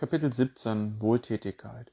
[0.00, 1.92] Kapitel 17 Wohltätigkeit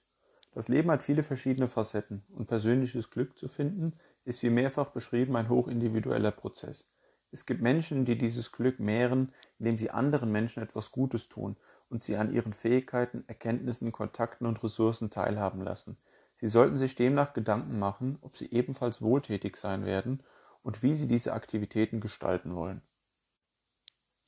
[0.53, 5.35] Das Leben hat viele verschiedene Facetten und persönliches Glück zu finden ist wie mehrfach beschrieben
[5.35, 6.89] ein hochindividueller Prozess.
[7.33, 11.57] Es gibt Menschen, die dieses Glück mehren, indem sie anderen Menschen etwas Gutes tun
[11.89, 15.97] und sie an ihren Fähigkeiten, Erkenntnissen, Kontakten und Ressourcen teilhaben lassen.
[16.37, 20.23] Sie sollten sich demnach Gedanken machen, ob sie ebenfalls wohltätig sein werden
[20.63, 22.81] und wie sie diese Aktivitäten gestalten wollen.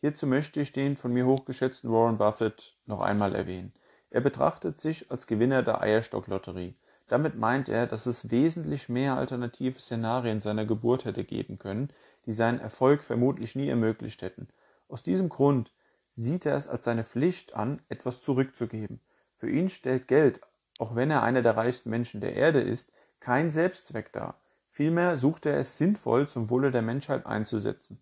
[0.02, 3.74] Hierzu möchte ich den von mir hochgeschätzten Warren Buffett noch einmal erwähnen.
[4.10, 6.76] Er betrachtet sich als Gewinner der Eierstocklotterie.
[7.08, 11.90] Damit meint er, dass es wesentlich mehr alternative Szenarien seiner Geburt hätte geben können,
[12.26, 14.48] die seinen Erfolg vermutlich nie ermöglicht hätten.
[14.88, 15.72] Aus diesem Grund
[16.14, 19.02] sieht er es als seine Pflicht an, etwas zurückzugeben.
[19.36, 20.40] Für ihn stellt Geld,
[20.78, 24.40] auch wenn er einer der reichsten Menschen der Erde ist, kein Selbstzweck dar.
[24.68, 28.02] Vielmehr sucht er es sinnvoll zum Wohle der Menschheit einzusetzen.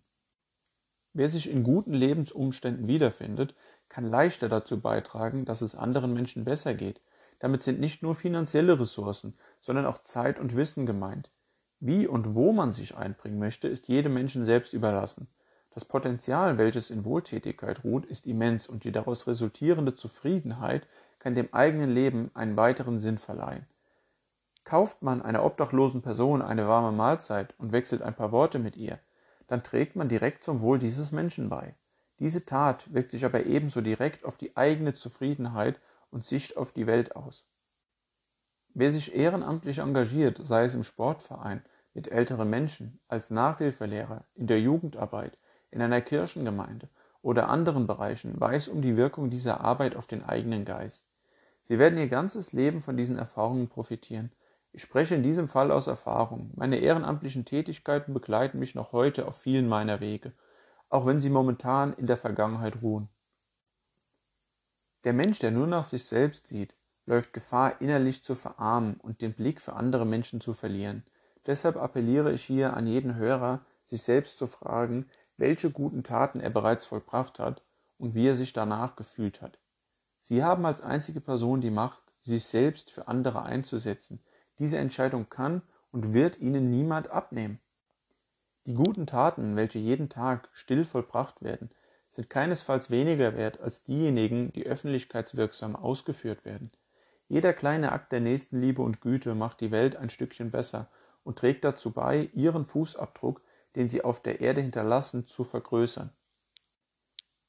[1.18, 3.56] Wer sich in guten Lebensumständen wiederfindet,
[3.88, 7.00] kann leichter dazu beitragen, dass es anderen Menschen besser geht.
[7.40, 11.28] Damit sind nicht nur finanzielle Ressourcen, sondern auch Zeit und Wissen gemeint.
[11.80, 15.26] Wie und wo man sich einbringen möchte, ist jedem Menschen selbst überlassen.
[15.74, 20.86] Das Potenzial, welches in Wohltätigkeit ruht, ist immens und die daraus resultierende Zufriedenheit
[21.18, 23.66] kann dem eigenen Leben einen weiteren Sinn verleihen.
[24.62, 29.00] Kauft man einer obdachlosen Person eine warme Mahlzeit und wechselt ein paar Worte mit ihr,
[29.48, 31.74] dann trägt man direkt zum Wohl dieses Menschen bei.
[32.20, 36.86] Diese Tat wirkt sich aber ebenso direkt auf die eigene Zufriedenheit und Sicht auf die
[36.86, 37.48] Welt aus.
[38.74, 41.62] Wer sich ehrenamtlich engagiert, sei es im Sportverein,
[41.94, 45.38] mit älteren Menschen, als Nachhilfelehrer, in der Jugendarbeit,
[45.70, 46.88] in einer Kirchengemeinde
[47.22, 51.08] oder anderen Bereichen, weiß um die Wirkung dieser Arbeit auf den eigenen Geist.
[51.62, 54.30] Sie werden ihr ganzes Leben von diesen Erfahrungen profitieren
[54.72, 56.50] ich spreche in diesem Fall aus Erfahrung.
[56.54, 60.32] Meine ehrenamtlichen Tätigkeiten begleiten mich noch heute auf vielen meiner Wege,
[60.88, 63.08] auch wenn sie momentan in der Vergangenheit ruhen.
[65.04, 66.74] Der Mensch, der nur nach sich selbst sieht,
[67.06, 71.04] läuft Gefahr, innerlich zu verarmen und den Blick für andere Menschen zu verlieren.
[71.46, 75.06] Deshalb appelliere ich hier an jeden Hörer, sich selbst zu fragen,
[75.38, 77.62] welche guten Taten er bereits vollbracht hat
[77.96, 79.58] und wie er sich danach gefühlt hat.
[80.18, 84.20] Sie haben als einzige Person die Macht, sich selbst für andere einzusetzen,
[84.58, 87.60] diese Entscheidung kann und wird ihnen niemand abnehmen.
[88.66, 91.70] Die guten Taten, welche jeden Tag still vollbracht werden,
[92.10, 96.70] sind keinesfalls weniger wert als diejenigen, die öffentlichkeitswirksam ausgeführt werden.
[97.28, 100.90] Jeder kleine Akt der Nächstenliebe und Güte macht die Welt ein Stückchen besser
[101.24, 103.42] und trägt dazu bei, ihren Fußabdruck,
[103.76, 106.10] den sie auf der Erde hinterlassen, zu vergrößern.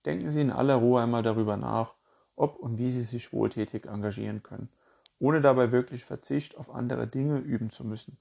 [0.06, 1.94] Denken Sie in aller Ruhe einmal darüber nach,
[2.36, 4.70] ob und wie Sie sich wohltätig engagieren können
[5.20, 8.18] ohne dabei wirklich Verzicht auf andere Dinge üben zu müssen.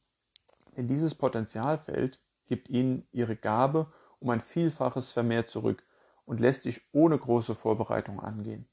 [0.77, 5.85] Denn dieses Potenzialfeld gibt ihnen ihre Gabe um ein Vielfaches vermehrt zurück
[6.25, 8.69] und lässt sich ohne große Vorbereitung angehen.